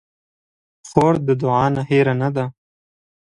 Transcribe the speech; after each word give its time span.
خور 0.89 1.13
د 1.27 1.29
دعا 1.41 1.65
نه 1.75 1.81
هېره 1.89 2.13
نه 2.21 2.29
ده. 2.35 2.45